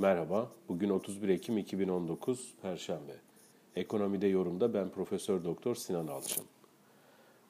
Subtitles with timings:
[0.00, 3.16] Merhaba, bugün 31 Ekim 2019 Perşembe.
[3.76, 6.44] Ekonomide yorumda ben Profesör Doktor Sinan Alçın.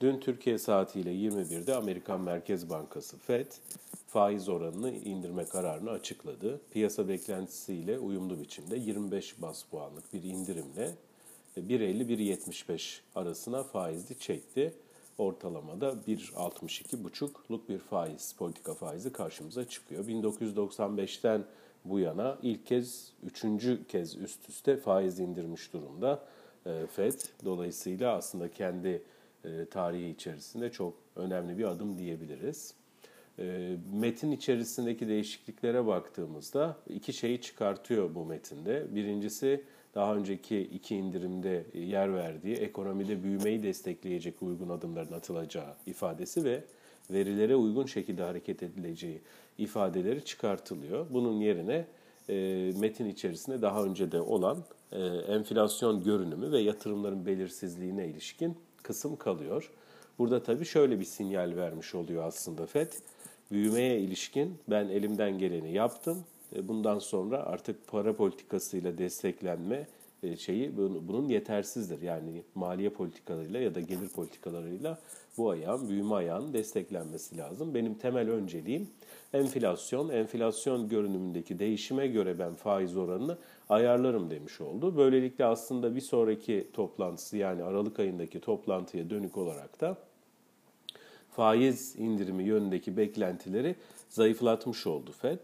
[0.00, 3.46] Dün Türkiye saatiyle 21'de Amerikan Merkez Bankası Fed
[4.06, 6.60] faiz oranını indirme kararını açıkladı.
[6.70, 10.94] Piyasa beklentisiyle uyumlu biçimde 25 bas puanlık bir indirimle
[11.56, 14.74] 1.50-1.75 arasına faizli çekti.
[15.18, 20.04] Ortalamada 1.62,5'luk bir faiz, politika faizi karşımıza çıkıyor.
[20.04, 21.44] 1995'ten
[21.84, 26.24] bu yana ilk kez, üçüncü kez üst üste faiz indirmiş durumda
[26.66, 27.20] e, FED.
[27.44, 29.02] Dolayısıyla aslında kendi
[29.44, 32.74] e, tarihi içerisinde çok önemli bir adım diyebiliriz.
[33.38, 38.94] E, metin içerisindeki değişikliklere baktığımızda iki şeyi çıkartıyor bu metinde.
[38.94, 46.64] Birincisi daha önceki iki indirimde yer verdiği ekonomide büyümeyi destekleyecek uygun adımların atılacağı ifadesi ve
[47.10, 49.20] verilere uygun şekilde hareket edileceği
[49.58, 51.06] ifadeleri çıkartılıyor.
[51.10, 51.86] Bunun yerine
[52.28, 52.34] e,
[52.80, 59.70] metin içerisinde daha önce de olan e, enflasyon görünümü ve yatırımların belirsizliğine ilişkin kısım kalıyor.
[60.18, 62.92] Burada tabii şöyle bir sinyal vermiş oluyor aslında FED.
[63.50, 66.24] Büyümeye ilişkin ben elimden geleni yaptım.
[66.56, 69.86] E, bundan sonra artık para politikasıyla desteklenme
[70.36, 72.02] şeyi bunun yetersizdir.
[72.02, 74.98] Yani maliye politikalarıyla ya da gelir politikalarıyla
[75.36, 77.74] bu ayağın, büyüme ayağının desteklenmesi lazım.
[77.74, 78.88] Benim temel önceliğim
[79.32, 80.08] enflasyon.
[80.08, 84.96] Enflasyon görünümündeki değişime göre ben faiz oranını ayarlarım demiş oldu.
[84.96, 89.96] Böylelikle aslında bir sonraki toplantısı yani Aralık ayındaki toplantıya dönük olarak da
[91.30, 93.76] faiz indirimi yönündeki beklentileri
[94.08, 95.38] zayıflatmış oldu FED.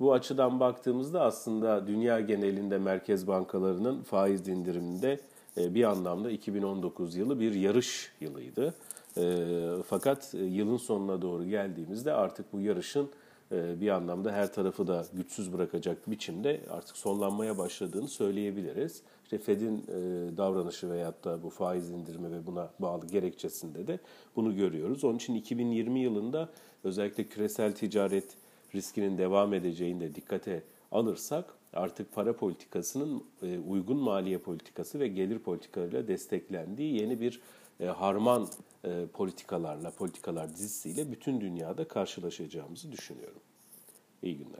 [0.00, 5.20] Bu açıdan baktığımızda aslında dünya genelinde merkez bankalarının faiz indiriminde
[5.56, 8.74] e, bir anlamda 2019 yılı bir yarış yılıydı.
[9.16, 9.44] E,
[9.86, 13.10] fakat e, yılın sonuna doğru geldiğimizde artık bu yarışın
[13.50, 19.02] bir anlamda her tarafı da güçsüz bırakacak biçimde artık sonlanmaya başladığını söyleyebiliriz.
[19.24, 19.86] İşte Fed'in
[20.36, 23.98] davranışı veyahut da bu faiz indirimi ve buna bağlı gerekçesinde de
[24.36, 25.04] bunu görüyoruz.
[25.04, 26.48] Onun için 2020 yılında
[26.84, 28.36] özellikle küresel ticaret
[28.74, 30.62] riskinin devam edeceğini de dikkate
[30.92, 37.40] alırsak artık para politikasının e, uygun maliye politikası ve gelir politikalarıyla desteklendiği yeni bir
[37.80, 38.48] e, harman
[38.84, 43.40] e, politikalarla, politikalar dizisiyle bütün dünyada karşılaşacağımızı düşünüyorum.
[44.22, 44.57] İyi günler.